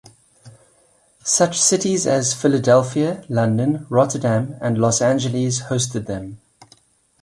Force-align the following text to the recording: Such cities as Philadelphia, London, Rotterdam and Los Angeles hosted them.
Such 1.23 1.61
cities 1.61 2.07
as 2.07 2.33
Philadelphia, 2.33 3.23
London, 3.29 3.85
Rotterdam 3.87 4.55
and 4.59 4.79
Los 4.79 4.99
Angeles 4.99 5.65
hosted 5.65 6.07
them. 6.07 6.39